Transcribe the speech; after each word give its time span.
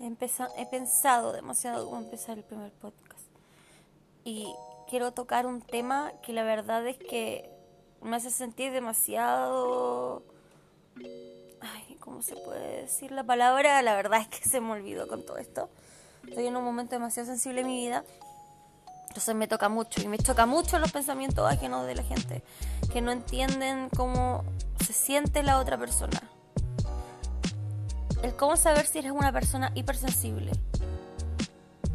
He, 0.00 0.12
he 0.56 0.66
pensado 0.66 1.32
demasiado 1.32 1.84
cómo 1.86 1.98
empezar 1.98 2.38
el 2.38 2.44
primer 2.44 2.72
podcast. 2.72 3.28
Y 4.24 4.52
quiero 4.88 5.12
tocar 5.12 5.46
un 5.46 5.60
tema 5.60 6.12
que 6.22 6.32
la 6.32 6.42
verdad 6.44 6.86
es 6.86 6.96
que 6.98 7.50
me 8.02 8.16
hace 8.16 8.30
sentir 8.30 8.72
demasiado... 8.72 10.22
Ay, 11.60 11.96
¿cómo 12.00 12.22
se 12.22 12.36
puede 12.36 12.82
decir 12.82 13.10
la 13.12 13.24
palabra? 13.24 13.80
La 13.82 13.94
verdad 13.94 14.20
es 14.20 14.28
que 14.28 14.48
se 14.48 14.60
me 14.60 14.72
olvidó 14.72 15.08
con 15.08 15.24
todo 15.24 15.38
esto. 15.38 15.70
Estoy 16.28 16.46
en 16.46 16.56
un 16.56 16.64
momento 16.64 16.94
demasiado 16.94 17.26
sensible 17.26 17.62
en 17.62 17.66
mi 17.66 17.86
vida. 17.86 18.04
Entonces 19.08 19.34
me 19.34 19.48
toca 19.48 19.68
mucho. 19.68 20.02
Y 20.02 20.08
me 20.08 20.18
toca 20.18 20.46
mucho 20.46 20.78
los 20.78 20.92
pensamientos 20.92 21.50
ajenos 21.50 21.86
de 21.86 21.94
la 21.94 22.02
gente. 22.02 22.42
Que 22.92 23.00
no 23.00 23.12
entienden 23.12 23.88
cómo 23.96 24.44
se 24.84 24.92
siente 24.92 25.42
la 25.42 25.58
otra 25.58 25.78
persona. 25.78 26.20
El 28.24 28.34
cómo 28.34 28.56
saber 28.56 28.86
si 28.86 29.00
eres 29.00 29.12
una 29.12 29.32
persona 29.32 29.70
hipersensible. 29.74 30.52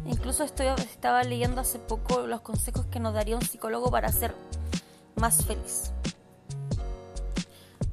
Incluso 0.06 0.44
estoy, 0.44 0.68
estaba 0.68 1.24
leyendo 1.24 1.60
hace 1.60 1.80
poco 1.80 2.20
los 2.20 2.40
consejos 2.42 2.86
que 2.86 3.00
nos 3.00 3.14
daría 3.14 3.34
un 3.34 3.42
psicólogo 3.42 3.90
para 3.90 4.12
ser 4.12 4.32
más 5.16 5.44
feliz. 5.44 5.90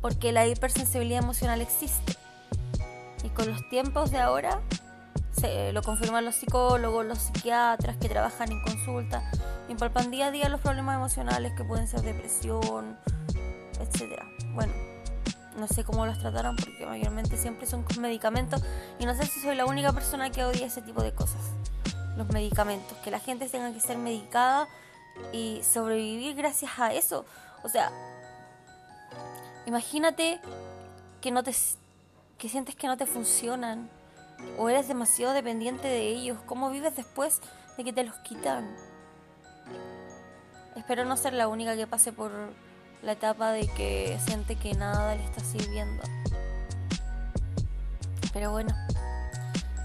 Porque 0.02 0.32
la 0.32 0.46
hipersensibilidad 0.46 1.24
emocional 1.24 1.62
existe. 1.62 2.16
Y 3.24 3.30
con 3.30 3.50
los 3.50 3.68
tiempos 3.70 4.12
de 4.12 4.20
ahora, 4.20 4.62
se, 5.32 5.74
lo 5.74 5.82
confirman 5.82 6.24
los 6.24 6.36
psicólogos, 6.36 7.08
los 7.08 7.18
psiquiatras 7.18 7.98
que 7.98 8.08
trabajan 8.08 8.52
en 8.52 8.62
consulta, 8.62 9.32
impalpan 9.68 10.12
día 10.12 10.28
a 10.28 10.32
día 10.32 10.48
los 10.48 10.62
problemas 10.62 10.96
emocionales 10.98 11.54
que 11.58 11.64
pueden 11.64 11.88
ser 11.88 12.04
depresión, 12.04 13.00
etc. 13.80 14.22
Bueno, 14.54 14.74
no 15.58 15.68
sé 15.68 15.84
cómo 15.84 16.06
los 16.06 16.20
tratarán 16.20 16.56
porque 16.56 16.86
mayormente 16.86 17.36
siempre 17.36 17.68
son 17.68 17.84
con 17.84 18.00
medicamentos 18.02 18.62
y 19.00 19.06
no 19.06 19.16
sé 19.16 19.26
si 19.26 19.40
soy 19.42 19.56
la 19.56 19.66
única 19.66 19.92
persona 19.92 20.30
que 20.30 20.44
odia 20.44 20.68
ese 20.68 20.82
tipo 20.82 21.02
de 21.02 21.12
cosas. 21.12 21.42
Los 22.16 22.28
medicamentos, 22.30 22.98
que 23.00 23.12
la 23.12 23.20
gente 23.20 23.50
tenga 23.50 23.74
que 23.74 23.80
ser 23.80 23.98
medicada 23.98 24.68
y 25.34 25.62
sobrevivir 25.64 26.36
gracias 26.36 26.72
a 26.80 26.94
eso. 26.94 27.26
O 27.64 27.70
sea, 27.70 27.92
imagínate 29.66 30.40
que 31.22 31.32
no 31.32 31.44
te 31.44 31.54
que 32.38 32.50
sientes 32.50 32.76
que 32.76 32.88
no 32.88 32.98
te 32.98 33.08
funcionan 33.08 33.90
o 34.60 34.70
eres 34.70 34.88
demasiado 34.88 35.34
dependiente 35.34 35.88
de 35.88 36.08
ellos. 36.10 36.38
¿Cómo 36.46 36.70
vives 36.70 36.96
después 36.96 37.42
de 37.78 37.84
que 37.84 37.94
te 37.94 38.04
los 38.04 38.16
quitan? 38.18 38.76
Espero 40.76 41.06
no 41.06 41.18
ser 41.18 41.34
la 41.34 41.48
única 41.48 41.76
que 41.76 41.88
pase 41.88 42.14
por 42.14 42.32
la 43.04 43.14
etapa 43.14 43.52
de 43.52 43.68
que 43.68 44.18
siente 44.26 44.56
que 44.56 44.74
nada 44.74 45.16
le 45.16 45.24
está 45.24 45.42
sirviendo. 45.44 46.04
Pero 48.34 48.52
bueno, 48.52 48.76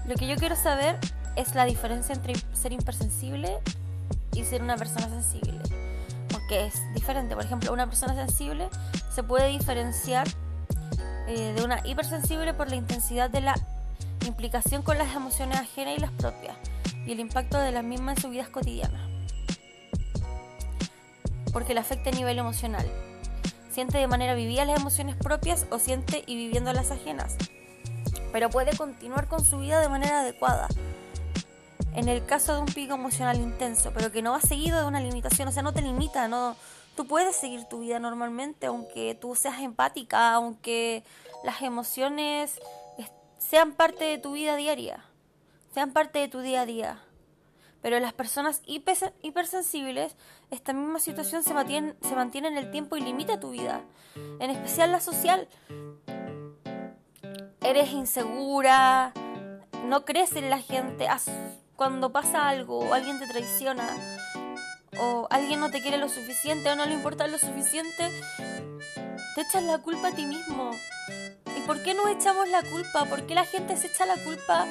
lo 0.05 0.15
que 0.15 0.27
yo 0.27 0.35
quiero 0.35 0.55
saber 0.55 0.99
es 1.35 1.55
la 1.55 1.65
diferencia 1.65 2.13
entre 2.13 2.35
ser 2.53 2.73
hipersensible 2.73 3.57
y 4.33 4.43
ser 4.43 4.61
una 4.61 4.77
persona 4.77 5.07
sensible. 5.09 5.59
Porque 6.29 6.65
es 6.65 6.75
diferente. 6.93 7.35
Por 7.35 7.45
ejemplo, 7.45 7.71
una 7.71 7.87
persona 7.87 8.13
sensible 8.13 8.69
se 9.13 9.23
puede 9.23 9.47
diferenciar 9.49 10.27
eh, 11.27 11.53
de 11.55 11.63
una 11.63 11.79
hipersensible 11.85 12.53
por 12.53 12.69
la 12.69 12.75
intensidad 12.75 13.29
de 13.29 13.41
la 13.41 13.55
implicación 14.25 14.81
con 14.81 14.97
las 14.97 15.15
emociones 15.15 15.57
ajenas 15.57 15.97
y 15.97 16.01
las 16.01 16.11
propias, 16.11 16.55
y 17.05 17.11
el 17.11 17.19
impacto 17.19 17.57
de 17.57 17.71
las 17.71 17.83
mismas 17.83 18.17
en 18.17 18.21
sus 18.21 18.31
vidas 18.31 18.49
cotidianas. 18.49 19.12
Porque 21.53 21.73
le 21.73 21.79
afecta 21.79 22.09
a 22.09 22.13
nivel 22.13 22.37
emocional. 22.39 22.85
Siente 23.71 23.97
de 23.97 24.07
manera 24.07 24.35
vivida 24.35 24.65
las 24.65 24.79
emociones 24.79 25.15
propias 25.15 25.65
o 25.71 25.79
siente 25.79 26.23
y 26.27 26.35
viviendo 26.35 26.73
las 26.73 26.91
ajenas. 26.91 27.37
Pero 28.33 28.49
puede 28.49 28.75
continuar 28.75 29.27
con 29.27 29.45
su 29.45 29.59
vida 29.59 29.79
de 29.79 29.89
manera 29.89 30.21
adecuada, 30.21 30.67
en 31.95 32.09
el 32.09 32.25
caso 32.25 32.53
de 32.55 32.61
un 32.61 32.65
pico 32.65 32.95
emocional 32.95 33.37
intenso, 33.37 33.91
pero 33.93 34.11
que 34.11 34.21
no 34.21 34.31
va 34.31 34.41
seguido 34.41 34.79
de 34.79 34.87
una 34.87 34.99
limitación, 34.99 35.47
o 35.47 35.51
sea, 35.51 35.61
no 35.63 35.73
te 35.73 35.81
limita, 35.81 36.27
no 36.27 36.55
tú 36.95 37.07
puedes 37.07 37.35
seguir 37.35 37.65
tu 37.65 37.79
vida 37.79 37.99
normalmente 37.99 38.67
aunque 38.67 39.17
tú 39.19 39.35
seas 39.35 39.61
empática, 39.61 40.33
aunque 40.33 41.03
las 41.43 41.61
emociones 41.61 42.59
sean 43.37 43.73
parte 43.73 44.05
de 44.05 44.17
tu 44.17 44.33
vida 44.33 44.55
diaria, 44.55 45.03
sean 45.73 45.91
parte 45.91 46.19
de 46.19 46.27
tu 46.27 46.39
día 46.39 46.61
a 46.61 46.65
día. 46.65 47.03
Pero 47.83 47.99
las 47.99 48.13
personas 48.13 48.61
hipersensibles, 48.65 50.15
esta 50.49 50.73
misma 50.73 50.99
situación 50.99 51.43
se 51.43 51.53
mantiene, 51.53 51.93
se 52.01 52.15
mantiene 52.15 52.47
en 52.47 52.57
el 52.57 52.71
tiempo 52.71 52.95
y 52.95 53.01
limita 53.01 53.41
tu 53.41 53.51
vida, 53.51 53.81
en 54.39 54.49
especial 54.49 54.91
la 54.91 55.01
social. 55.01 55.47
Eres 57.61 57.91
insegura, 57.91 59.13
no 59.85 60.05
crees 60.05 60.35
en 60.35 60.49
la 60.49 60.59
gente, 60.59 61.07
cuando 61.75 62.11
pasa 62.11 62.47
algo 62.47 62.79
o 62.79 62.93
alguien 62.93 63.19
te 63.19 63.27
traiciona 63.27 63.89
o 64.99 65.27
alguien 65.29 65.59
no 65.59 65.69
te 65.69 65.81
quiere 65.81 65.97
lo 65.97 66.07
suficiente 66.07 66.69
o 66.69 66.75
no 66.75 66.85
le 66.85 66.93
importa 66.93 67.27
lo 67.27 67.37
suficiente, 67.37 68.09
te 69.35 69.41
echas 69.41 69.63
la 69.63 69.79
culpa 69.79 70.07
a 70.09 70.11
ti 70.11 70.25
mismo. 70.25 70.71
¿Y 71.63 71.65
por 71.65 71.81
qué 71.81 71.93
no 71.93 72.09
echamos 72.09 72.49
la 72.49 72.61
culpa? 72.61 73.05
¿Por 73.05 73.25
qué 73.25 73.35
la 73.35 73.45
gente 73.45 73.77
se 73.77 73.87
echa 73.87 74.05
la 74.05 74.17
culpa 74.17 74.65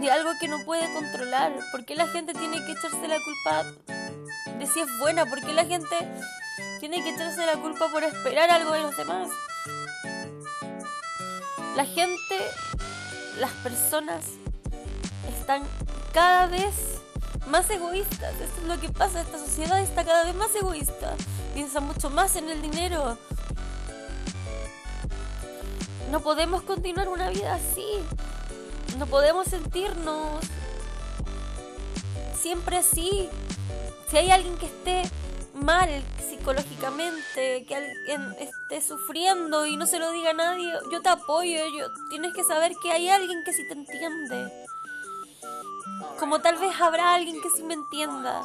de 0.00 0.10
algo 0.10 0.32
que 0.38 0.48
no 0.48 0.58
puede 0.66 0.92
controlar? 0.92 1.52
¿Por 1.72 1.86
qué 1.86 1.94
la 1.94 2.06
gente 2.08 2.34
tiene 2.34 2.62
que 2.66 2.72
echarse 2.72 3.08
la 3.08 3.16
culpa 3.20 3.64
de 4.58 4.66
si 4.66 4.80
es 4.80 4.88
buena? 4.98 5.24
¿Por 5.24 5.40
qué 5.40 5.54
la 5.54 5.64
gente 5.64 5.96
tiene 6.78 7.02
que 7.02 7.10
echarse 7.10 7.46
la 7.46 7.56
culpa 7.56 7.88
por 7.90 8.04
esperar 8.04 8.50
algo 8.50 8.72
de 8.72 8.82
los 8.82 8.94
demás? 8.98 9.30
La 11.74 11.86
gente, 11.86 12.38
las 13.38 13.52
personas 13.52 14.26
están 15.38 15.62
cada 16.12 16.48
vez 16.48 17.00
más 17.46 17.70
egoístas. 17.70 18.34
Esto 18.34 18.60
es 18.60 18.66
lo 18.66 18.78
que 18.78 18.90
pasa. 18.90 19.22
Esta 19.22 19.38
sociedad 19.38 19.80
está 19.80 20.04
cada 20.04 20.24
vez 20.24 20.34
más 20.34 20.54
egoísta. 20.54 21.14
Piensa 21.54 21.80
mucho 21.80 22.10
más 22.10 22.36
en 22.36 22.50
el 22.50 22.60
dinero. 22.60 23.16
No 26.10 26.20
podemos 26.20 26.62
continuar 26.62 27.08
una 27.08 27.30
vida 27.30 27.54
así. 27.54 27.86
No 28.98 29.06
podemos 29.06 29.48
sentirnos 29.48 30.44
siempre 32.40 32.76
así. 32.78 33.28
Si 34.08 34.16
hay 34.16 34.30
alguien 34.30 34.56
que 34.56 34.66
esté 34.66 35.02
mal 35.54 35.88
psicológicamente, 36.28 37.64
que 37.66 37.74
alguien 37.74 38.36
esté 38.38 38.80
sufriendo 38.80 39.66
y 39.66 39.76
no 39.76 39.86
se 39.86 39.98
lo 39.98 40.12
diga 40.12 40.30
a 40.30 40.34
nadie, 40.34 40.72
yo 40.92 41.02
te 41.02 41.08
apoyo. 41.08 41.58
Yo, 41.76 41.88
tienes 42.08 42.32
que 42.34 42.44
saber 42.44 42.72
que 42.80 42.92
hay 42.92 43.08
alguien 43.08 43.42
que 43.44 43.52
sí 43.52 43.66
te 43.66 43.74
entiende. 43.74 44.52
Como 46.20 46.40
tal 46.40 46.56
vez 46.58 46.80
habrá 46.80 47.14
alguien 47.14 47.40
que 47.42 47.50
sí 47.50 47.62
me 47.62 47.74
entienda. 47.74 48.42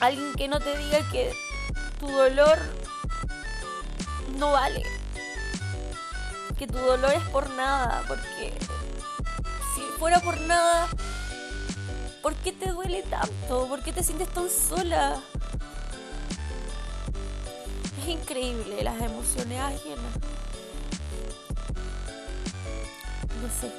Alguien 0.00 0.32
que 0.34 0.48
no 0.48 0.60
te 0.60 0.76
diga 0.78 0.98
que 1.10 1.32
tu 1.98 2.08
dolor 2.08 2.58
no 4.36 4.52
vale. 4.52 4.82
Que 6.58 6.66
tu 6.66 6.78
dolor 6.78 7.12
es 7.12 7.28
por 7.28 7.48
nada. 7.50 8.04
Porque 8.06 8.52
si 9.74 9.80
fuera 9.98 10.20
por 10.20 10.40
nada, 10.42 10.88
¿por 12.22 12.34
qué 12.36 12.52
te 12.52 12.70
duele 12.70 13.02
tanto? 13.02 13.66
¿Por 13.66 13.82
qué 13.82 13.92
te 13.92 14.02
sientes 14.02 14.28
tan 14.28 14.48
sola? 14.48 15.20
Es 18.02 18.08
increíble 18.08 18.82
las 18.82 19.00
emociones 19.00 19.60
ajenas. 19.60 20.14
No 23.40 23.48
sé 23.60 23.72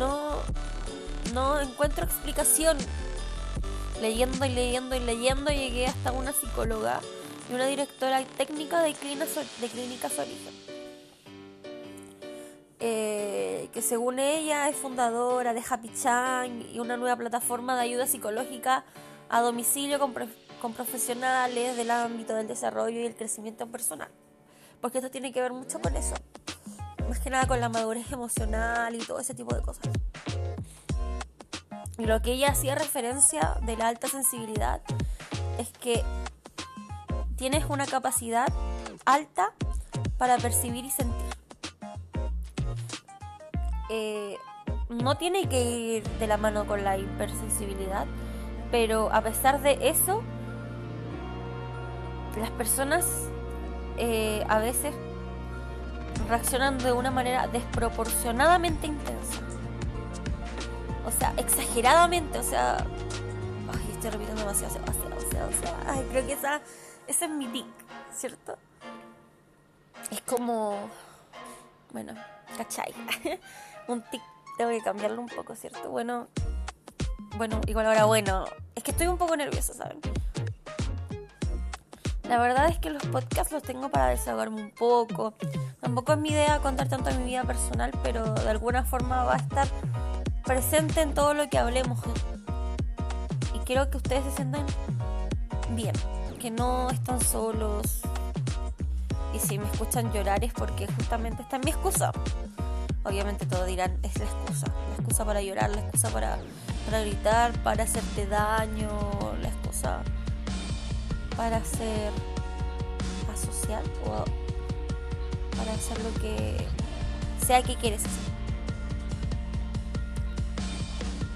no, 0.00 0.36
no 1.34 1.60
encuentro 1.60 2.04
explicación. 2.04 2.78
Leyendo 4.00 4.46
y 4.46 4.48
leyendo 4.48 4.96
y 4.96 5.00
leyendo 5.00 5.50
llegué 5.50 5.86
hasta 5.86 6.10
una 6.10 6.32
psicóloga 6.32 7.00
y 7.50 7.54
una 7.54 7.66
directora 7.66 8.24
técnica 8.36 8.82
de, 8.82 8.88
de 8.90 9.68
Clínicas. 9.68 10.12
Eh, 12.82 13.68
que 13.74 13.82
según 13.82 14.18
ella 14.18 14.68
es 14.68 14.76
fundadora 14.76 15.52
de 15.52 15.62
Happy 15.68 15.90
Chang 15.92 16.62
y 16.72 16.78
una 16.78 16.96
nueva 16.96 17.16
plataforma 17.16 17.74
de 17.74 17.82
ayuda 17.82 18.06
psicológica 18.06 18.84
a 19.28 19.42
domicilio 19.42 19.98
con, 19.98 20.14
con 20.62 20.72
profesionales 20.72 21.76
del 21.76 21.90
ámbito 21.90 22.34
del 22.34 22.48
desarrollo 22.48 23.00
y 23.00 23.06
el 23.06 23.14
crecimiento 23.14 23.66
personal. 23.66 24.08
Porque 24.80 24.98
esto 24.98 25.10
tiene 25.10 25.30
que 25.30 25.42
ver 25.42 25.52
mucho 25.52 25.78
con 25.80 25.94
eso 25.96 26.14
más 27.10 27.18
que 27.18 27.28
nada 27.28 27.48
con 27.48 27.60
la 27.60 27.68
madurez 27.68 28.12
emocional 28.12 28.94
y 28.94 28.98
todo 28.98 29.18
ese 29.18 29.34
tipo 29.34 29.52
de 29.52 29.62
cosas. 29.62 29.84
Y 31.98 32.06
lo 32.06 32.22
que 32.22 32.32
ella 32.32 32.50
hacía 32.50 32.76
referencia 32.76 33.56
de 33.62 33.76
la 33.76 33.88
alta 33.88 34.06
sensibilidad 34.06 34.80
es 35.58 35.70
que 35.70 36.04
tienes 37.40 37.64
una 37.70 37.86
capacidad 37.86 38.46
alta 39.06 39.54
para 40.18 40.36
percibir 40.36 40.84
y 40.84 40.90
sentir. 40.90 41.24
Eh, 43.88 44.36
no 44.90 45.16
tiene 45.16 45.48
que 45.48 45.62
ir 45.64 46.02
de 46.18 46.26
la 46.26 46.36
mano 46.36 46.66
con 46.66 46.84
la 46.84 46.98
hipersensibilidad, 46.98 48.04
pero 48.70 49.10
a 49.10 49.22
pesar 49.22 49.62
de 49.62 49.88
eso, 49.88 50.22
las 52.38 52.50
personas 52.50 53.06
eh, 53.96 54.44
a 54.46 54.58
veces 54.58 54.94
reaccionan 56.28 56.76
de 56.76 56.92
una 56.92 57.10
manera 57.10 57.46
desproporcionadamente 57.46 58.86
intensa. 58.86 59.40
O 61.06 61.10
sea, 61.10 61.32
exageradamente, 61.38 62.38
o 62.38 62.42
sea... 62.42 62.76
Ay, 63.72 63.92
estoy 63.94 64.10
repitiendo 64.10 64.42
demasiado. 64.42 64.74
O 64.74 65.62
sea, 65.62 65.76
ay, 65.86 66.06
creo 66.10 66.26
que 66.26 66.34
esa, 66.34 66.60
ese 67.10 67.24
es 67.24 67.30
mi 67.30 67.46
tic, 67.48 67.66
¿cierto? 68.14 68.56
Es 70.12 70.20
como... 70.22 70.88
Bueno, 71.92 72.14
¿cachai? 72.56 72.94
un 73.88 74.00
tic, 74.10 74.22
tengo 74.56 74.70
que 74.70 74.80
cambiarlo 74.80 75.20
un 75.20 75.28
poco, 75.28 75.56
¿cierto? 75.56 75.90
Bueno, 75.90 76.28
bueno, 77.36 77.60
igual 77.66 77.86
ahora 77.86 78.04
bueno. 78.04 78.44
Es 78.76 78.84
que 78.84 78.92
estoy 78.92 79.08
un 79.08 79.18
poco 79.18 79.36
nerviosa, 79.36 79.74
¿saben? 79.74 79.98
La 82.28 82.38
verdad 82.38 82.68
es 82.68 82.78
que 82.78 82.90
los 82.90 83.04
podcasts 83.06 83.52
los 83.52 83.64
tengo 83.64 83.88
para 83.88 84.06
desahogarme 84.10 84.62
un 84.62 84.70
poco. 84.70 85.34
Tampoco 85.80 86.12
es 86.12 86.18
mi 86.18 86.28
idea 86.28 86.60
contar 86.60 86.88
tanto 86.88 87.10
de 87.10 87.18
mi 87.18 87.24
vida 87.24 87.42
personal, 87.42 87.90
pero 88.04 88.34
de 88.34 88.50
alguna 88.50 88.84
forma 88.84 89.24
va 89.24 89.34
a 89.34 89.38
estar 89.38 89.66
presente 90.44 91.00
en 91.00 91.12
todo 91.12 91.34
lo 91.34 91.50
que 91.50 91.58
hablemos. 91.58 91.98
Y 93.52 93.58
quiero 93.60 93.90
que 93.90 93.96
ustedes 93.96 94.22
se 94.26 94.30
sientan 94.30 94.64
bien, 95.70 95.94
que 96.40 96.50
no 96.50 96.88
están 96.90 97.20
solos. 97.20 98.00
Y 99.34 99.38
si 99.38 99.58
me 99.58 99.66
escuchan 99.70 100.10
llorar 100.10 100.42
es 100.42 100.52
porque 100.54 100.86
justamente 100.86 101.42
está 101.42 101.56
en 101.56 101.62
mi 101.66 101.70
excusa. 101.70 102.12
Obviamente 103.04 103.44
todos 103.44 103.66
dirán, 103.66 103.98
es 104.02 104.18
la 104.18 104.24
excusa. 104.24 104.66
La 104.66 104.94
excusa 104.96 105.24
para 105.26 105.42
llorar, 105.42 105.70
la 105.70 105.82
excusa 105.82 106.08
para, 106.08 106.38
para 106.86 107.02
gritar, 107.02 107.52
para 107.62 107.84
hacerte 107.84 108.26
daño, 108.26 108.88
la 109.42 109.48
excusa 109.48 110.02
para 111.36 111.62
ser 111.62 112.10
asocial 113.32 113.84
o 114.06 114.24
para 115.56 115.72
hacer 115.72 115.98
lo 116.02 116.12
que 116.22 116.66
sea 117.46 117.62
que 117.62 117.76
quieres 117.76 118.00
hacer. 118.00 118.32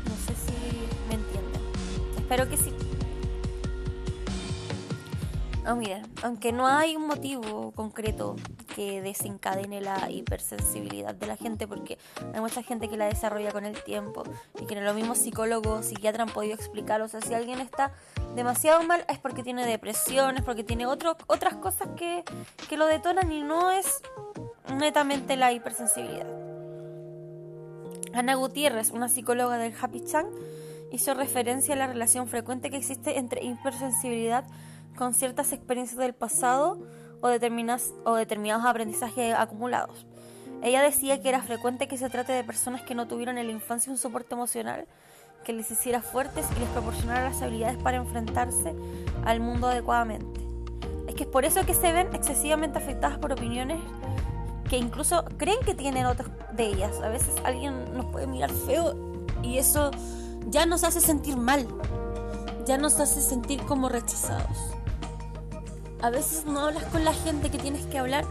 No 0.07 0.17
sé 0.27 0.35
si 0.47 1.09
me 1.09 1.15
entienden. 1.15 1.63
Espero 2.17 2.49
que 2.49 2.57
sí. 2.57 2.84
Oh, 5.67 5.77
miren, 5.77 6.03
aunque 6.23 6.53
no 6.53 6.67
hay 6.67 6.95
un 6.95 7.07
motivo 7.07 7.73
concreto 7.73 8.37
que 8.75 9.01
desencadene 9.01 9.81
la 9.81 10.11
hipersensibilidad 10.11 11.15
de 11.15 11.27
la 11.27 11.37
gente, 11.37 11.67
porque 11.67 11.97
hay 12.35 12.41
mucha 12.41 12.63
gente 12.63 12.89
que 12.89 12.99
la 12.99 13.07
desarrolla 13.07 13.51
con 13.51 13.65
el 13.65 13.83
tiempo 13.83 14.25
y 14.61 14.67
que 14.67 14.79
los 14.79 14.95
mismos 14.95 15.17
psicólogos, 15.17 15.87
psiquiatras 15.87 16.29
han 16.29 16.35
podido 16.35 16.55
explicar. 16.55 17.01
O 17.01 17.09
sea, 17.09 17.23
si 17.23 17.33
alguien 17.33 17.61
está 17.61 17.93
demasiado 18.37 18.83
mal 18.83 19.07
es 19.09 19.19
porque 19.19 19.43
tiene 19.43 19.67
depresión, 19.67 20.37
es 20.37 20.43
porque 20.43 20.65
tiene 20.65 20.85
otro, 20.85 21.17
otras 21.29 21.55
cosas 21.55 21.89
que, 21.97 22.25
que 22.69 22.77
lo 22.77 22.87
detonan 22.87 23.33
y 23.33 23.43
no 23.43 23.71
es 23.71 24.03
netamente 24.77 25.35
la 25.37 25.51
hipersensibilidad. 25.53 26.27
Ana 28.13 28.35
Gutiérrez, 28.35 28.91
una 28.91 29.09
psicóloga 29.09 29.57
del 29.57 29.73
Happy 29.81 30.05
Chan, 30.05 30.27
hizo 30.93 31.15
referencia 31.15 31.75
a 31.75 31.79
la 31.79 31.87
relación 31.87 32.29
frecuente 32.29 32.69
que 32.71 32.77
existe 32.77 33.19
entre 33.19 33.43
hipersensibilidad 33.43 34.45
con 34.97 35.15
ciertas 35.15 35.53
experiencias 35.53 35.99
del 35.99 36.15
pasado 36.15 36.79
o, 37.21 37.29
determinados, 37.29 37.95
o 38.05 38.15
determinados 38.15 38.65
aprendizajes 38.65 39.35
acumulados. 39.35 40.07
Ella 40.63 40.83
decía 40.83 41.21
que 41.21 41.29
era 41.29 41.43
frecuente 41.43 41.89
que 41.89 41.99
se 41.99 42.09
trate 42.09 42.33
de 42.33 42.45
personas 42.45 42.83
que 42.83 42.95
no 42.95 43.07
tuvieron 43.07 43.39
en 43.39 43.47
la 43.47 43.53
infancia 43.53 43.93
un 43.93 43.99
soporte 43.99 44.35
emocional 44.35 44.87
que 45.45 45.53
les 45.53 45.71
hiciera 45.71 46.01
fuertes 46.01 46.47
y 46.57 46.61
les 46.61 46.69
proporcionara 46.71 47.29
las 47.29 47.43
habilidades 47.43 47.77
para 47.83 47.99
enfrentarse 47.99 48.75
al 49.25 49.41
mundo 49.41 49.69
adecuadamente. 49.69 50.41
Es 51.07 51.15
que 51.15 51.25
es 51.25 51.29
por 51.29 51.45
eso 51.45 51.65
que 51.67 51.75
se 51.75 51.93
ven 51.93 52.15
excesivamente 52.15 52.79
afectadas 52.79 53.19
por 53.19 53.33
opiniones 53.33 53.79
que 54.69 54.79
incluso 54.79 55.25
creen 55.37 55.59
que 55.65 55.75
tienen 55.75 56.07
otras 56.07 56.31
de 56.53 56.67
ellas. 56.67 57.01
A 57.03 57.09
veces 57.09 57.35
alguien 57.45 57.95
nos 57.95 58.07
puede 58.07 58.27
mirar 58.27 58.51
feo 58.51 58.95
y 59.43 59.59
eso 59.59 59.91
ya 60.49 60.67
nos 60.67 60.85
hace 60.85 61.01
sentir 61.01 61.37
mal, 61.37 61.67
ya 62.67 62.79
nos 62.79 62.99
hace 63.01 63.21
sentir 63.21 63.63
como 63.65 63.89
rechazados. 63.89 64.75
A 66.05 66.11
veces 66.11 66.45
no 66.45 66.61
hablas 66.61 66.85
con 66.93 67.03
la 67.03 67.15
gente 67.15 67.51
que 67.51 67.57
tienes 67.57 67.87
que 67.87 67.97
hablar 67.97 68.27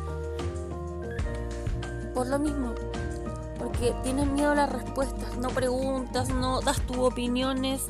por 2.13 2.27
lo 2.27 2.37
mismo, 2.37 2.75
porque 3.57 3.95
tienes 4.03 4.27
miedo 4.27 4.51
a 4.51 4.55
las 4.55 4.71
respuestas, 4.71 5.35
no 5.37 5.49
preguntas, 5.49 6.29
no 6.29 6.61
das 6.61 6.79
tus 6.85 6.97
opiniones 6.97 7.87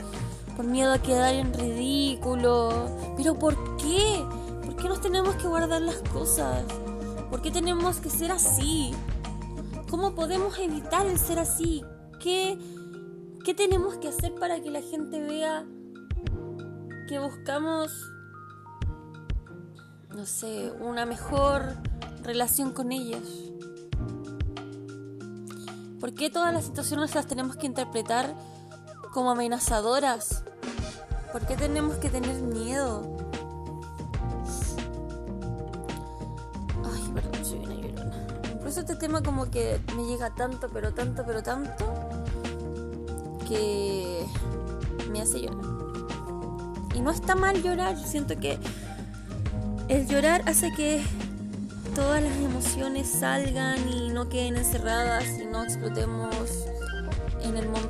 por 0.55 0.63
miedo 0.63 0.93
a 0.93 0.99
quedar 0.99 1.33
en 1.33 1.53
ridículo. 1.53 2.95
Pero 3.17 3.37
¿por 3.37 3.75
qué? 3.75 4.23
¿Por 4.63 4.77
qué 4.77 4.87
nos 4.87 5.01
tenemos 5.01 5.35
que 5.35 5.47
guardar 5.49 5.81
las 5.81 6.01
cosas? 6.13 6.63
¿Por 7.29 7.41
qué 7.41 7.51
tenemos 7.51 7.97
que 7.97 8.09
ser 8.09 8.31
así? 8.31 8.93
¿Cómo 9.89 10.15
podemos 10.15 10.57
evitar 10.59 11.07
el 11.07 11.19
ser 11.19 11.39
así? 11.39 11.83
¿Qué, 12.21 12.57
qué 13.43 13.53
tenemos 13.53 13.97
que 13.97 14.07
hacer 14.07 14.33
para 14.35 14.61
que 14.61 14.71
la 14.71 14.81
gente 14.81 15.19
vea 15.19 15.65
que 17.09 17.19
buscamos 17.19 17.91
no 20.15 20.25
sé, 20.25 20.71
una 20.79 21.05
mejor 21.05 21.75
relación 22.23 22.71
con 22.71 22.91
ellas. 22.91 23.23
¿Por 25.99 26.13
qué 26.13 26.29
todas 26.29 26.53
las 26.53 26.65
situaciones 26.65 27.15
las 27.15 27.27
tenemos 27.27 27.55
que 27.55 27.65
interpretar 27.65 28.35
como 29.11 29.31
amenazadoras? 29.31 30.43
¿Por 31.31 31.45
qué 31.47 31.55
tenemos 31.55 31.95
que 31.97 32.09
tener 32.09 32.41
miedo? 32.41 33.17
Ay, 36.83 37.11
perdón, 37.13 37.45
soy 37.45 37.59
una 37.59 37.75
llorona. 37.75 38.27
Por 38.59 38.67
eso 38.67 38.81
este 38.81 38.95
tema 38.95 39.23
como 39.23 39.49
que 39.49 39.81
me 39.95 40.05
llega 40.05 40.35
tanto, 40.35 40.69
pero 40.71 40.93
tanto, 40.93 41.23
pero 41.25 41.41
tanto, 41.41 41.85
que 43.47 44.25
me 45.11 45.21
hace 45.21 45.41
llorar. 45.41 45.65
Y 46.93 47.01
no 47.01 47.09
está 47.09 47.35
mal 47.35 47.63
llorar, 47.63 47.97
siento 47.97 48.37
que 48.37 48.59
el 49.89 50.07
llorar 50.07 50.43
hace 50.47 50.71
que 50.73 51.03
todas 51.95 52.23
las 52.23 52.35
emociones 52.37 53.07
salgan 53.07 53.77
y 53.89 54.09
no 54.09 54.29
queden 54.29 54.55
encerradas 54.55 55.25
y 55.39 55.45
no 55.45 55.63
explotemos 55.63 56.65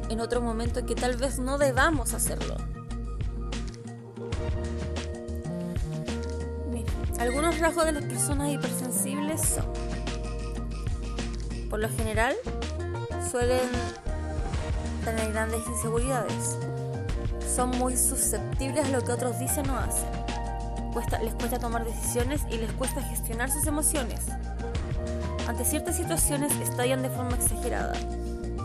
en, 0.09 0.19
otro 0.19 0.41
momento 0.41 0.85
que 0.85 0.95
tal 0.95 1.15
vez 1.17 1.39
no 1.39 1.57
debamos 1.57 2.13
hacerlo. 2.13 2.55
algunos 7.19 7.57
rasgos 7.59 7.85
de 7.85 7.93
las 7.93 8.03
personas 8.03 8.51
hipersensibles 8.51 9.39
son, 9.39 9.65
por 11.69 11.79
lo 11.79 11.87
general, 11.87 12.35
suelen 13.31 13.69
tener 15.05 15.31
grandes 15.31 15.61
inseguridades. 15.65 16.57
Son 17.55 17.69
muy 17.77 17.95
susceptibles 17.95 18.85
a 18.85 18.89
lo 18.89 19.01
que 19.03 19.13
otros 19.13 19.39
dicen 19.39 19.69
o 19.69 19.77
hacen 19.77 20.22
les 21.21 21.33
cuesta 21.33 21.59
tomar 21.59 21.85
decisiones 21.85 22.41
y 22.51 22.57
les 22.57 22.71
cuesta 22.73 23.01
gestionar 23.01 23.49
sus 23.49 23.65
emociones. 23.65 24.21
Ante 25.47 25.65
ciertas 25.65 25.97
situaciones 25.97 26.53
estallan 26.59 27.01
de 27.01 27.09
forma 27.09 27.35
exagerada. 27.35 27.93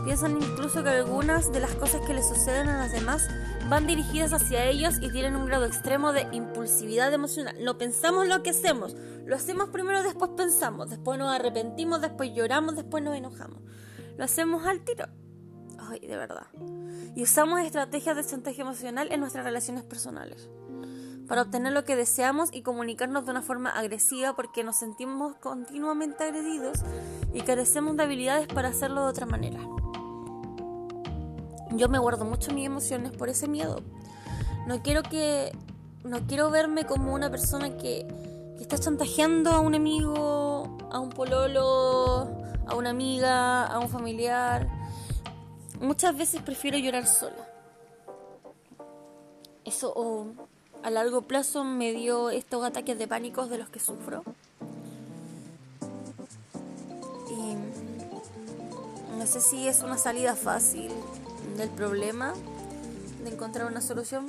Piensan 0.05 0.41
incluso 0.41 0.83
que 0.83 0.89
algunas 0.89 1.51
de 1.51 1.59
las 1.59 1.71
cosas 1.75 2.01
que 2.05 2.13
les 2.13 2.27
suceden 2.27 2.69
a 2.69 2.77
las 2.77 2.91
demás 2.91 3.27
van 3.67 3.85
dirigidas 3.85 4.31
hacia 4.31 4.65
ellos 4.65 4.95
y 5.01 5.11
tienen 5.11 5.35
un 5.35 5.45
grado 5.45 5.65
extremo 5.65 6.13
de 6.13 6.27
impulsividad 6.31 7.13
emocional. 7.13 7.55
No 7.61 7.77
pensamos 7.77 8.27
lo 8.27 8.41
que 8.41 8.51
hacemos, 8.51 8.95
lo 9.25 9.35
hacemos 9.35 9.69
primero, 9.69 10.01
después 10.03 10.31
pensamos, 10.37 10.89
después 10.89 11.19
nos 11.19 11.33
arrepentimos, 11.33 12.01
después 12.01 12.31
lloramos, 12.33 12.75
después 12.75 13.03
nos 13.03 13.15
enojamos. 13.15 13.61
Lo 14.17 14.23
hacemos 14.23 14.65
al 14.65 14.81
tiro. 14.81 15.05
Ay, 15.77 15.99
de 15.99 16.15
verdad. 16.15 16.47
Y 17.15 17.23
usamos 17.23 17.61
estrategias 17.61 18.15
de 18.15 18.25
chantaje 18.25 18.61
emocional 18.61 19.11
en 19.11 19.19
nuestras 19.19 19.43
relaciones 19.43 19.83
personales 19.83 20.49
para 21.29 21.43
obtener 21.43 21.71
lo 21.73 21.85
que 21.85 21.95
deseamos 21.95 22.49
y 22.51 22.63
comunicarnos 22.63 23.23
de 23.23 23.31
una 23.31 23.43
forma 23.43 23.69
agresiva 23.69 24.35
porque 24.35 24.63
nos 24.63 24.77
sentimos 24.77 25.35
continuamente 25.35 26.23
agredidos 26.23 26.79
y 27.35 27.41
carecemos 27.41 27.95
de 27.95 28.03
habilidades 28.03 28.47
para 28.47 28.69
hacerlo 28.69 29.03
de 29.03 29.09
otra 29.11 29.27
manera. 29.27 29.59
Yo 31.71 31.87
me 31.87 31.99
guardo 31.99 32.25
mucho 32.25 32.51
mis 32.51 32.65
emociones 32.65 33.11
por 33.11 33.29
ese 33.29 33.47
miedo. 33.47 33.83
No 34.65 34.81
quiero 34.81 35.03
que 35.03 35.55
no 36.03 36.25
quiero 36.25 36.49
verme 36.49 36.85
como 36.85 37.13
una 37.13 37.29
persona 37.29 37.77
que, 37.77 38.07
que 38.57 38.63
está 38.63 38.79
chantajeando 38.79 39.51
a 39.51 39.59
un 39.59 39.75
amigo, 39.75 40.77
a 40.91 40.99
un 40.99 41.09
pololo, 41.09 42.41
a 42.65 42.75
una 42.75 42.89
amiga, 42.89 43.67
a 43.67 43.77
un 43.77 43.89
familiar. 43.89 44.67
Muchas 45.79 46.17
veces 46.17 46.41
prefiero 46.41 46.79
llorar 46.79 47.05
sola. 47.05 47.47
Eso 49.63 49.93
a 50.83 50.89
largo 50.89 51.21
plazo 51.21 51.63
me 51.63 51.91
dio 51.93 52.29
estos 52.29 52.63
ataques 52.63 52.97
de 52.97 53.07
pánico 53.07 53.47
de 53.47 53.57
los 53.57 53.69
que 53.69 53.79
sufro. 53.79 54.23
Y 57.29 57.55
no 59.17 59.25
sé 59.25 59.41
si 59.41 59.67
es 59.67 59.81
una 59.81 59.97
salida 59.97 60.35
fácil 60.35 60.91
del 61.57 61.69
problema, 61.69 62.33
de 63.23 63.31
encontrar 63.31 63.67
una 63.67 63.81
solución, 63.81 64.27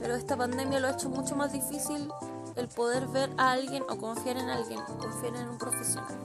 pero 0.00 0.14
esta 0.14 0.36
pandemia 0.36 0.80
lo 0.80 0.88
ha 0.88 0.92
hecho 0.92 1.08
mucho 1.08 1.36
más 1.36 1.52
difícil 1.52 2.08
el 2.56 2.68
poder 2.68 3.06
ver 3.06 3.30
a 3.36 3.52
alguien 3.52 3.82
o 3.88 3.96
confiar 3.98 4.36
en 4.36 4.48
alguien, 4.48 4.80
confiar 4.98 5.36
en 5.36 5.48
un 5.48 5.58
profesional. 5.58 6.16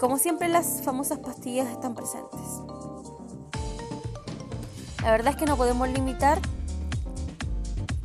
como 0.00 0.18
siempre 0.18 0.48
las 0.48 0.82
famosas 0.82 1.20
pastillas 1.20 1.68
están 1.68 1.94
presentes. 1.94 2.40
La 5.00 5.12
verdad 5.12 5.34
es 5.34 5.36
que 5.36 5.46
no 5.46 5.56
podemos 5.56 5.88
limitar 5.88 6.40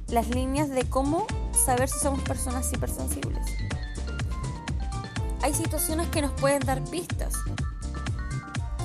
las 0.10 0.30
líneas 0.30 0.70
de 0.70 0.90
cómo 0.90 1.28
saber 1.66 1.90
si 1.90 2.00
somos 2.00 2.22
personas 2.22 2.72
hipersensibles. 2.72 3.46
Hay 5.42 5.54
situaciones 5.54 6.08
que 6.08 6.22
nos 6.22 6.32
pueden 6.32 6.62
dar 6.62 6.84
pistas. 6.86 7.34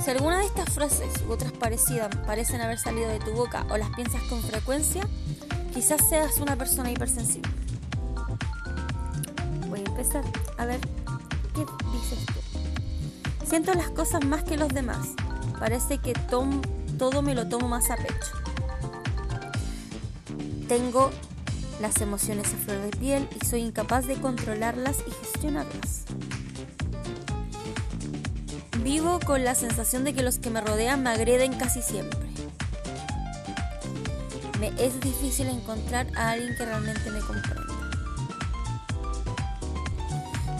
Si 0.05 0.11
alguna 0.11 0.39
de 0.39 0.47
estas 0.47 0.71
frases 0.71 1.13
u 1.29 1.33
otras 1.33 1.53
parecidas 1.53 2.15
parecen 2.27 2.61
haber 2.61 2.79
salido 2.79 3.09
de 3.09 3.21
tu 3.21 3.33
boca 3.33 3.65
o 3.71 3.77
las 3.77 3.91
piensas 3.91 4.21
con 4.25 4.43
frecuencia, 4.43 5.07
quizás 5.73 6.09
seas 6.09 6.39
una 6.39 6.57
persona 6.57 6.91
hipersensible. 6.91 7.51
Voy 9.69 9.81
a 9.81 9.89
empezar 9.89 10.25
a 10.59 10.67
ver 10.67 10.81
qué 11.55 11.65
dices 11.93 12.27
tú. 12.27 13.47
Siento 13.47 13.75
las 13.75 13.91
cosas 13.91 14.25
más 14.25 14.43
que 14.43 14.57
los 14.57 14.69
demás. 14.69 15.09
Parece 15.59 15.99
que 15.99 16.15
todo 16.15 17.23
me 17.23 17.35
lo 17.35 17.49
tomo 17.49 17.69
más 17.69 17.91
a 17.91 17.97
pecho. 17.97 18.42
Tengo 20.69 21.11
las 21.81 22.01
emociones 22.01 22.47
a 22.55 22.57
flor 22.57 22.81
de 22.81 22.91
piel 22.97 23.29
y 23.41 23.45
soy 23.45 23.63
incapaz 23.63 24.07
de 24.07 24.15
controlarlas 24.15 24.99
y 25.07 25.11
gestionarlas. 25.11 26.05
Vivo 28.83 29.21
con 29.25 29.45
la 29.45 29.55
sensación 29.55 30.05
de 30.05 30.13
que 30.13 30.23
los 30.23 30.39
que 30.39 30.51
me 30.51 30.61
rodean 30.61 31.03
me 31.03 31.11
agreden 31.11 31.55
casi 31.55 31.83
siempre. 31.83 32.19
Me 34.59 34.69
es 34.79 35.01
difícil 35.01 35.49
encontrar 35.49 36.07
a 36.17 36.31
alguien 36.31 36.57
que 36.57 36.65
realmente 36.65 37.11
me 37.11 37.21
comprenda. 37.21 37.63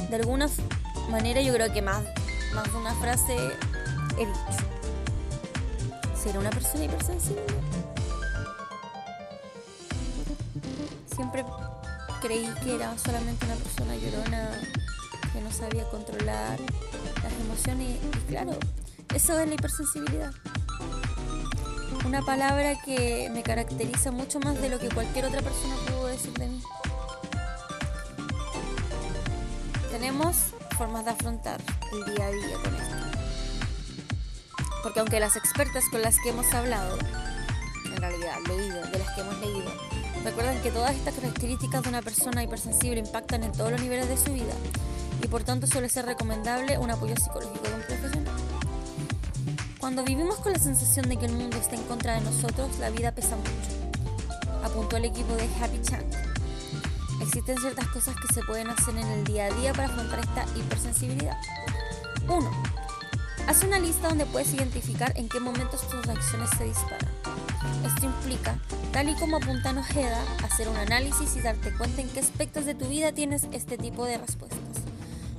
De 0.09 0.17
alguna 0.17 0.47
manera 1.11 1.41
yo 1.41 1.55
creo 1.55 1.73
que 1.73 1.83
más, 1.83 2.03
más 2.55 2.65
de 2.65 2.79
una 2.79 2.95
frase 2.95 3.37
he 4.19 4.27
dicho. 4.27 4.67
¿Será 6.15 6.39
una 6.39 6.51
persona 6.51 6.85
hipersensible? 6.85 7.43
Siempre 11.23 11.45
creí 12.21 12.53
que 12.65 12.75
era 12.75 12.99
solamente 12.99 13.47
una 13.47 13.55
persona 13.55 13.95
llorona 13.95 14.61
que 15.33 15.41
no 15.41 15.53
sabía 15.53 15.89
controlar 15.89 16.59
las 17.23 17.33
emociones 17.41 18.01
y, 18.03 18.19
claro, 18.27 18.59
eso 19.15 19.39
es 19.39 19.49
la 19.49 19.55
hipersensibilidad. 19.55 20.33
Una 22.05 22.23
palabra 22.23 22.75
que 22.85 23.31
me 23.33 23.45
caracteriza 23.45 24.11
mucho 24.11 24.41
más 24.41 24.61
de 24.61 24.69
lo 24.69 24.81
que 24.81 24.89
cualquier 24.89 25.27
otra 25.27 25.43
persona 25.43 25.77
pudo 25.87 26.09
decir 26.09 26.33
de 26.33 26.49
mí. 26.49 26.61
Tenemos 29.93 30.37
formas 30.77 31.05
de 31.05 31.13
afrontar 31.13 31.61
el 31.93 32.17
día 32.17 32.27
a 32.27 32.31
día 32.33 32.57
con 32.65 32.75
esto. 32.75 32.97
Porque 34.83 34.99
aunque 34.99 35.21
las 35.21 35.37
expertas 35.37 35.85
con 35.89 36.03
las 36.03 36.17
que 36.19 36.31
hemos 36.31 36.53
hablado, 36.53 36.99
en 37.85 37.97
realidad 37.97 38.39
leído, 38.49 38.83
de 38.87 38.99
las 38.99 39.11
que 39.15 39.21
hemos 39.21 39.39
leído, 39.39 39.92
recuerdan 40.25 40.61
que 40.63 40.71
todas 40.71 40.95
estas 40.95 41.15
características 41.15 41.83
de 41.83 41.89
una 41.89 42.03
persona 42.03 42.43
hipersensible 42.43 43.01
impactan 43.01 43.43
en 43.43 43.53
todos 43.53 43.73
los 43.73 43.81
niveles 43.81 44.09
de 44.09 44.17
su 44.17 44.33
vida 44.33 44.55
y 45.23 45.29
por 45.29 45.45
tanto 45.45 45.67
suele 45.67 45.89
ser 45.89 46.07
recomendable 46.07 46.79
un 46.79 46.91
apoyo 46.91 47.15
psicológico 47.17 47.69
de 47.69 47.75
un 47.75 47.83
profesional. 47.83 48.35
Cuando 49.79 50.05
vivimos 50.05 50.37
con 50.37 50.53
la 50.53 50.59
sensación 50.59 51.09
de 51.09 51.17
que 51.17 51.27
el 51.27 51.33
mundo 51.33 51.57
está 51.57 51.75
en 51.77 51.83
contra 51.85 52.15
de 52.15 52.21
nosotros, 52.21 52.79
la 52.79 52.91
vida 52.91 53.13
pesa 53.13 53.37
mucho, 53.37 54.65
apuntó 54.65 54.97
el 54.97 55.05
equipo 55.05 55.35
de 55.35 55.49
Happy 55.61 55.81
Chan. 55.83 56.05
Existen 57.21 57.59
ciertas 57.59 57.89
cosas 57.89 58.17
que 58.17 58.33
se 58.33 58.43
pueden 58.43 58.69
hacer 58.69 58.97
en 58.97 59.07
el 59.07 59.25
día 59.25 59.47
a 59.47 59.51
día 59.51 59.73
para 59.73 59.87
afrontar 59.87 60.21
esta 60.21 60.45
hipersensibilidad. 60.57 61.37
1 62.29 62.51
Haz 63.47 63.65
una 63.65 63.79
lista 63.79 64.09
donde 64.09 64.27
puedes 64.27 64.55
identificar 64.55 65.13
en 65.17 65.29
qué 65.29 65.41
momentos 65.41 65.87
tus 65.89 66.07
reacciones 66.07 66.49
se 66.57 66.65
disparan. 66.65 67.12
Esto 67.85 68.07
implica, 68.07 68.59
tal 68.93 69.09
y 69.09 69.15
como 69.15 69.37
apunta 69.37 69.71
Ojeda, 69.71 70.21
hacer 70.45 70.69
un 70.69 70.77
análisis 70.77 71.37
y 71.37 71.41
darte 71.41 71.73
cuenta 71.73 72.03
en 72.03 72.09
qué 72.09 72.21
aspectos 72.21 72.65
de 72.65 72.75
tu 72.75 72.87
vida 72.87 73.13
tienes 73.13 73.47
este 73.53 73.79
tipo 73.79 74.05
de 74.05 74.19
respuestas. 74.19 74.59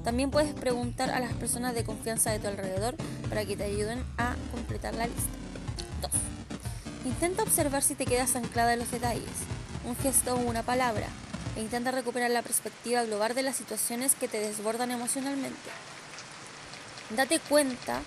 También 0.04 0.32
puedes 0.32 0.54
preguntar 0.54 1.10
a 1.10 1.20
las 1.20 1.34
personas 1.34 1.76
de 1.76 1.84
confianza 1.84 2.32
de 2.32 2.40
tu 2.40 2.48
alrededor 2.48 2.96
para 3.30 3.46
que 3.46 3.56
te 3.56 3.64
ayuden 3.64 4.04
a 4.18 4.36
completar 4.52 4.94
la 4.96 5.08
lista. 5.08 5.30
2. 6.02 6.12
Intenta 7.06 7.44
observar 7.44 7.84
si 7.84 7.96
te 7.96 8.06
quedas 8.06 8.36
anclada 8.36 8.74
en 8.74 8.80
los 8.80 8.92
detalles, 8.92 9.30
un 9.86 9.96
gesto 9.96 10.36
o 10.36 10.40
una 10.40 10.64
palabra, 10.64 11.08
e 11.56 11.62
intenta 11.62 11.92
recuperar 11.92 12.32
la 12.32 12.42
perspectiva 12.42 13.04
global 13.04 13.36
de 13.36 13.44
las 13.44 13.56
situaciones 13.56 14.16
que 14.16 14.28
te 14.28 14.40
desbordan 14.40 14.92
emocionalmente. 14.92 15.70
Date 17.16 17.40
cuenta 17.40 18.02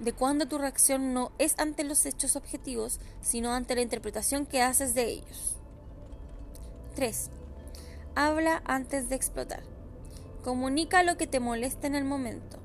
de 0.00 0.12
cuando 0.12 0.46
tu 0.46 0.58
reacción 0.58 1.12
no 1.12 1.32
es 1.38 1.54
ante 1.58 1.84
los 1.84 2.06
hechos 2.06 2.36
objetivos, 2.36 3.00
sino 3.20 3.52
ante 3.52 3.74
la 3.74 3.82
interpretación 3.82 4.46
que 4.46 4.62
haces 4.62 4.94
de 4.94 5.08
ellos. 5.08 5.56
3. 6.94 7.30
Habla 8.14 8.62
antes 8.64 9.08
de 9.08 9.16
explotar. 9.16 9.62
Comunica 10.42 11.02
lo 11.02 11.16
que 11.16 11.26
te 11.26 11.40
molesta 11.40 11.86
en 11.86 11.94
el 11.94 12.04
momento. 12.04 12.58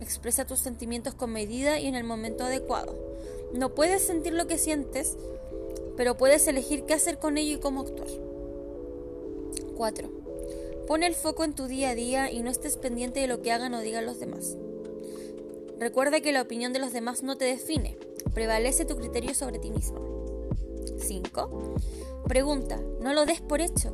Expresa 0.00 0.46
tus 0.46 0.60
sentimientos 0.60 1.14
con 1.14 1.32
medida 1.32 1.78
y 1.78 1.86
en 1.86 1.94
el 1.94 2.04
momento 2.04 2.44
adecuado. 2.44 2.96
No 3.52 3.74
puedes 3.74 4.06
sentir 4.06 4.32
lo 4.32 4.46
que 4.46 4.58
sientes, 4.58 5.16
pero 5.96 6.16
puedes 6.16 6.46
elegir 6.46 6.84
qué 6.84 6.94
hacer 6.94 7.18
con 7.18 7.38
ello 7.38 7.56
y 7.56 7.60
cómo 7.60 7.82
actuar. 7.82 8.08
4. 9.76 10.10
Pon 10.86 11.02
el 11.02 11.14
foco 11.14 11.44
en 11.44 11.54
tu 11.54 11.66
día 11.66 11.90
a 11.90 11.94
día 11.94 12.30
y 12.30 12.40
no 12.40 12.50
estés 12.50 12.76
pendiente 12.76 13.20
de 13.20 13.26
lo 13.26 13.42
que 13.42 13.52
hagan 13.52 13.74
o 13.74 13.80
digan 13.80 14.06
los 14.06 14.18
demás. 14.18 14.56
Recuerda 15.80 16.20
que 16.20 16.32
la 16.32 16.42
opinión 16.42 16.74
de 16.74 16.78
los 16.78 16.92
demás 16.92 17.22
no 17.22 17.38
te 17.38 17.46
define, 17.46 17.96
prevalece 18.34 18.84
tu 18.84 18.96
criterio 18.96 19.34
sobre 19.34 19.58
ti 19.58 19.70
mismo. 19.70 19.98
5. 20.98 21.74
Pregunta, 22.28 22.78
no 23.00 23.14
lo 23.14 23.24
des 23.24 23.40
por 23.40 23.62
hecho. 23.62 23.90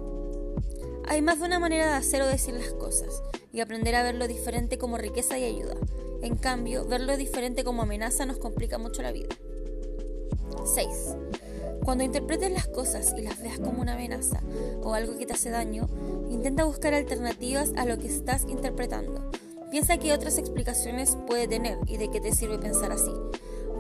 Hay 1.06 1.22
más 1.22 1.38
de 1.38 1.46
una 1.46 1.60
manera 1.60 1.86
de 1.86 1.92
hacer 1.92 2.22
o 2.22 2.26
decir 2.26 2.54
las 2.54 2.72
cosas, 2.72 3.22
y 3.52 3.60
aprender 3.60 3.94
a 3.94 4.02
verlo 4.02 4.26
diferente 4.26 4.78
como 4.78 4.98
riqueza 4.98 5.38
y 5.38 5.44
ayuda. 5.44 5.76
En 6.22 6.34
cambio, 6.34 6.86
verlo 6.86 7.16
diferente 7.16 7.62
como 7.62 7.82
amenaza 7.82 8.26
nos 8.26 8.38
complica 8.38 8.78
mucho 8.78 9.02
la 9.02 9.12
vida. 9.12 9.28
6. 10.64 10.88
Cuando 11.84 12.02
interpretes 12.02 12.50
las 12.50 12.66
cosas 12.66 13.14
y 13.16 13.22
las 13.22 13.40
veas 13.40 13.60
como 13.60 13.80
una 13.80 13.92
amenaza 13.92 14.40
o 14.82 14.94
algo 14.94 15.16
que 15.16 15.26
te 15.26 15.34
hace 15.34 15.50
daño, 15.50 15.88
intenta 16.30 16.64
buscar 16.64 16.94
alternativas 16.94 17.70
a 17.76 17.86
lo 17.86 17.96
que 17.96 18.08
estás 18.08 18.42
interpretando 18.48 19.30
Piensa 19.70 19.98
qué 19.98 20.12
otras 20.12 20.38
explicaciones 20.38 21.16
puede 21.26 21.48
tener 21.48 21.78
y 21.86 21.96
de 21.96 22.10
qué 22.10 22.20
te 22.20 22.32
sirve 22.32 22.58
pensar 22.58 22.92
así. 22.92 23.12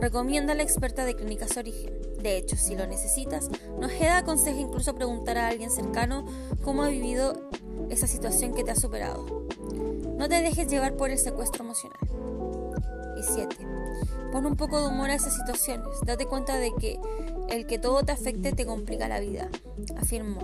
Recomienda 0.00 0.52
a 0.52 0.56
la 0.56 0.62
experta 0.62 1.04
de 1.04 1.14
clínicas 1.14 1.56
origen. 1.56 1.94
De 2.20 2.36
hecho, 2.36 2.56
si 2.56 2.74
lo 2.74 2.86
necesitas, 2.86 3.48
Nojeda 3.80 4.18
aconseja 4.18 4.60
incluso 4.60 4.94
preguntar 4.94 5.38
a 5.38 5.48
alguien 5.48 5.70
cercano 5.70 6.26
cómo 6.62 6.82
ha 6.82 6.88
vivido 6.88 7.48
esa 7.88 8.06
situación 8.06 8.52
que 8.52 8.64
te 8.64 8.72
ha 8.72 8.76
superado. 8.76 9.46
No 10.18 10.28
te 10.28 10.42
dejes 10.42 10.68
llevar 10.68 10.96
por 10.96 11.10
el 11.10 11.18
secuestro 11.18 11.64
emocional. 11.64 11.98
Y 13.18 13.22
7. 13.22 13.56
Pon 14.32 14.44
un 14.44 14.56
poco 14.56 14.80
de 14.80 14.88
humor 14.88 15.10
a 15.10 15.14
esas 15.14 15.34
situaciones. 15.34 15.98
Date 16.04 16.26
cuenta 16.26 16.56
de 16.56 16.72
que 16.78 16.98
el 17.48 17.66
que 17.66 17.78
todo 17.78 18.02
te 18.02 18.12
afecte 18.12 18.52
te 18.52 18.66
complica 18.66 19.08
la 19.08 19.20
vida, 19.20 19.48
afirmó 19.96 20.40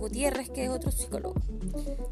Gutiérrez, 0.00 0.50
que 0.50 0.64
es 0.64 0.70
otro 0.70 0.90
psicólogo. 0.90 1.34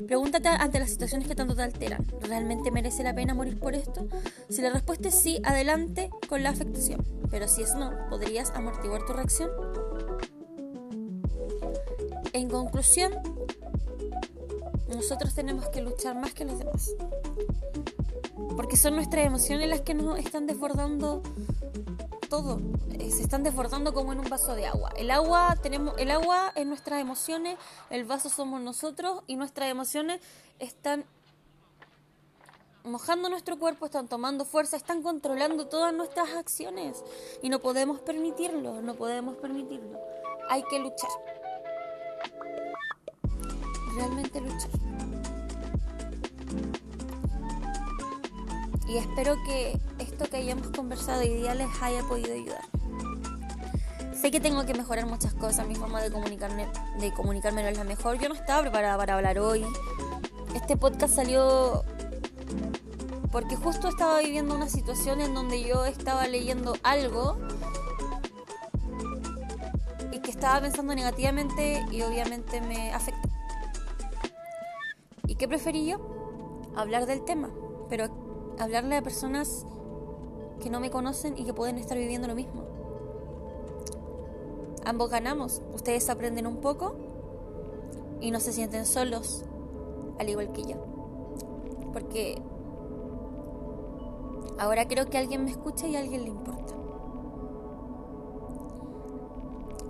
Pregúntate 0.06 0.48
ante 0.48 0.78
las 0.78 0.90
situaciones 0.90 1.26
que 1.26 1.34
tanto 1.34 1.56
te 1.56 1.62
alteran, 1.62 2.06
¿realmente 2.20 2.70
merece 2.70 3.02
la 3.02 3.14
pena 3.14 3.34
morir 3.34 3.58
por 3.58 3.74
esto? 3.74 4.06
Si 4.48 4.62
la 4.62 4.70
respuesta 4.70 5.08
es 5.08 5.14
sí, 5.14 5.40
adelante 5.44 6.10
con 6.28 6.42
la 6.42 6.50
afectación, 6.50 7.04
pero 7.30 7.48
si 7.48 7.62
es 7.62 7.74
no, 7.74 7.90
¿podrías 8.08 8.50
amortiguar 8.50 9.04
tu 9.06 9.12
reacción? 9.12 9.50
En 12.32 12.48
conclusión, 12.48 13.12
nosotros 14.88 15.34
tenemos 15.34 15.68
que 15.68 15.82
luchar 15.82 16.14
más 16.14 16.32
que 16.32 16.44
los 16.44 16.58
demás. 16.58 16.94
Porque 18.56 18.76
son 18.76 18.94
nuestras 18.94 19.26
emociones 19.26 19.68
las 19.68 19.80
que 19.82 19.94
nos 19.94 20.18
están 20.18 20.46
desbordando 20.46 21.22
todo. 22.28 22.60
Eh, 22.98 23.10
se 23.10 23.22
están 23.22 23.42
desbordando 23.42 23.92
como 23.94 24.12
en 24.12 24.20
un 24.20 24.28
vaso 24.28 24.54
de 24.54 24.66
agua. 24.66 24.90
El 24.96 25.10
agua 25.10 25.56
tenemos, 25.62 25.94
el 25.98 26.10
agua 26.10 26.52
es 26.54 26.66
nuestras 26.66 27.00
emociones, 27.00 27.58
el 27.90 28.04
vaso 28.04 28.28
somos 28.28 28.60
nosotros 28.60 29.22
y 29.26 29.36
nuestras 29.36 29.70
emociones 29.70 30.20
están 30.58 31.04
mojando 32.84 33.28
nuestro 33.28 33.58
cuerpo, 33.58 33.86
están 33.86 34.08
tomando 34.08 34.44
fuerza, 34.44 34.76
están 34.76 35.02
controlando 35.02 35.66
todas 35.66 35.92
nuestras 35.92 36.30
acciones 36.32 37.04
y 37.42 37.48
no 37.48 37.60
podemos 37.60 38.00
permitirlo, 38.00 38.80
no 38.82 38.94
podemos 38.94 39.36
permitirlo. 39.36 39.98
Hay 40.48 40.62
que 40.64 40.78
luchar. 40.78 41.10
Realmente 43.94 44.40
luchar. 44.40 44.70
Y 48.88 48.96
espero 48.96 49.36
que 49.44 49.78
que 50.26 50.36
hayamos 50.36 50.68
conversado 50.68 51.20
hoy 51.20 51.28
día 51.28 51.54
les 51.54 51.68
haya 51.80 52.02
podido 52.02 52.34
ayudar. 52.34 52.64
Sé 54.20 54.30
que 54.30 54.40
tengo 54.40 54.66
que 54.66 54.74
mejorar 54.74 55.06
muchas 55.06 55.32
cosas, 55.34 55.66
mi 55.68 55.76
forma 55.76 56.02
de 56.02 56.10
comunicarme, 56.10 56.66
de 56.98 57.12
comunicarme 57.12 57.62
no 57.62 57.68
es 57.68 57.78
la 57.78 57.84
mejor. 57.84 58.18
Yo 58.18 58.28
no 58.28 58.34
estaba 58.34 58.62
preparada 58.62 58.98
para 58.98 59.14
hablar 59.14 59.38
hoy. 59.38 59.64
Este 60.54 60.76
podcast 60.76 61.14
salió 61.14 61.84
porque 63.30 63.54
justo 63.54 63.88
estaba 63.88 64.18
viviendo 64.18 64.56
una 64.56 64.68
situación 64.68 65.20
en 65.20 65.34
donde 65.34 65.62
yo 65.62 65.84
estaba 65.84 66.26
leyendo 66.26 66.74
algo 66.82 67.38
y 70.10 70.18
que 70.18 70.30
estaba 70.30 70.60
pensando 70.60 70.94
negativamente 70.94 71.86
y 71.92 72.02
obviamente 72.02 72.60
me 72.60 72.92
afectó. 72.92 73.28
¿Y 75.26 75.36
qué 75.36 75.46
preferí 75.46 75.86
yo? 75.86 76.00
Hablar 76.74 77.06
del 77.06 77.24
tema, 77.24 77.50
pero 77.88 78.56
hablarle 78.58 78.96
a 78.96 79.02
personas 79.02 79.64
que 80.58 80.70
no 80.70 80.80
me 80.80 80.90
conocen 80.90 81.36
y 81.38 81.44
que 81.44 81.54
pueden 81.54 81.78
estar 81.78 81.96
viviendo 81.96 82.28
lo 82.28 82.34
mismo. 82.34 82.64
Ambos 84.84 85.10
ganamos, 85.10 85.62
ustedes 85.74 86.08
aprenden 86.08 86.46
un 86.46 86.58
poco 86.58 86.96
y 88.20 88.30
no 88.30 88.40
se 88.40 88.52
sienten 88.52 88.86
solos, 88.86 89.44
al 90.18 90.28
igual 90.28 90.52
que 90.52 90.62
yo. 90.62 90.76
Porque 91.92 92.40
ahora 94.58 94.88
creo 94.88 95.06
que 95.06 95.18
alguien 95.18 95.44
me 95.44 95.50
escucha 95.50 95.86
y 95.86 95.96
a 95.96 96.00
alguien 96.00 96.22
le 96.22 96.30
importa. 96.30 96.74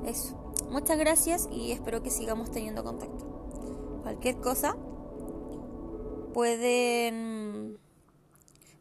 Eso. 0.05 0.35
Muchas 0.71 0.99
gracias 0.99 1.49
y 1.51 1.73
espero 1.73 2.03
que 2.03 2.11
sigamos 2.11 2.51
teniendo 2.51 2.85
contacto. 2.85 3.25
Cualquier 4.03 4.37
cosa 4.39 4.77
pueden 6.35 7.38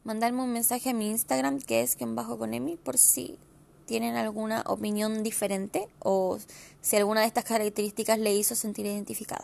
mandarme 0.08 0.42
un 0.42 0.54
mensaje 0.54 0.92
a 0.92 0.94
mi 0.94 1.10
Instagram 1.10 1.60
que 1.60 1.82
es 1.82 1.98
quien 1.98 2.16
bajo 2.16 2.38
con 2.38 2.54
Emi 2.54 2.78
por 2.78 2.98
si 2.98 3.38
tienen 3.86 4.16
alguna 4.16 4.64
opinión 4.66 5.22
diferente 5.22 5.90
o 6.00 6.40
si 6.80 6.96
alguna 6.96 7.22
de 7.22 7.28
estas 7.28 7.44
características 7.44 8.18
le 8.18 8.34
hizo 8.34 8.56
sentir 8.56 8.86
identificada. 8.86 9.44